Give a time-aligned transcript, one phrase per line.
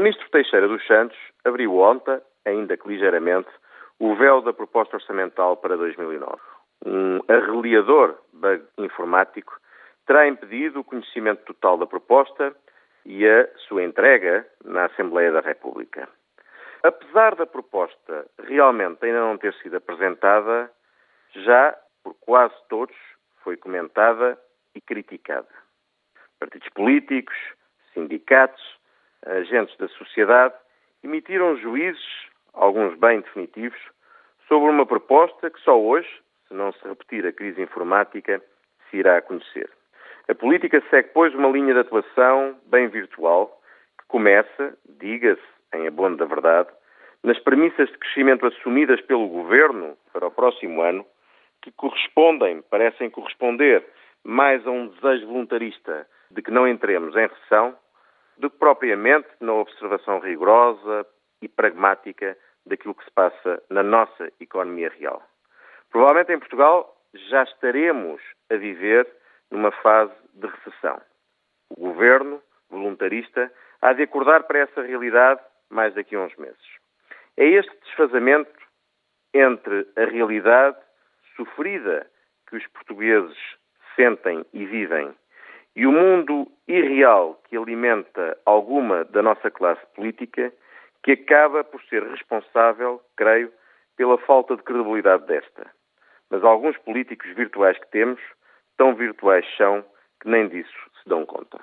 [0.00, 3.48] ministro Teixeira dos Santos abriu ontem, ainda que ligeiramente,
[3.98, 6.40] o véu da proposta orçamental para 2009.
[6.84, 9.52] Um arreliador bug informático
[10.06, 12.54] terá impedido o conhecimento total da proposta
[13.04, 16.08] e a sua entrega na Assembleia da República.
[16.82, 20.70] Apesar da proposta realmente ainda não ter sido apresentada,
[21.34, 22.96] já por quase todos
[23.44, 24.38] foi comentada
[24.74, 25.48] e criticada.
[26.38, 27.36] Partidos políticos,
[27.92, 28.79] sindicatos,
[29.26, 30.54] agentes da sociedade
[31.02, 32.02] emitiram juízes,
[32.52, 33.78] alguns bem definitivos,
[34.48, 36.08] sobre uma proposta que só hoje,
[36.48, 38.42] se não se repetir a crise informática,
[38.88, 39.70] se irá conhecer.
[40.28, 43.60] A política segue, pois, uma linha de atuação bem virtual
[43.98, 45.42] que começa, diga-se,
[45.74, 46.68] em abono da verdade,
[47.22, 51.04] nas premissas de crescimento assumidas pelo governo para o próximo ano,
[51.62, 53.84] que correspondem, parecem corresponder
[54.24, 57.76] mais a um desejo voluntarista de que não entremos em recessão
[58.40, 61.06] do que propriamente na observação rigorosa
[61.42, 65.22] e pragmática daquilo que se passa na nossa economia real.
[65.90, 68.20] Provavelmente em Portugal já estaremos
[68.50, 69.06] a viver
[69.50, 71.00] numa fase de recessão.
[71.70, 76.78] O governo, voluntarista, há de acordar para essa realidade mais daqui a uns meses.
[77.36, 78.58] É este desfazamento
[79.34, 80.78] entre a realidade
[81.36, 82.10] sofrida
[82.48, 83.36] que os portugueses
[83.96, 85.14] sentem e vivem
[85.76, 90.52] e o mundo irreal que alimenta alguma da nossa classe política,
[91.02, 93.52] que acaba por ser responsável, creio,
[93.96, 95.70] pela falta de credibilidade desta.
[96.30, 98.20] Mas alguns políticos virtuais que temos,
[98.76, 99.84] tão virtuais são
[100.20, 101.58] que nem disso se dão conta.